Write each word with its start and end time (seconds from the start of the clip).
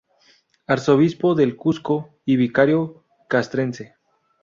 Arzobispo 0.65 1.35
del 1.35 1.55
Cusco 1.55 2.09
y 2.25 2.35
Vicario 2.35 3.03
castrense. 3.29 3.97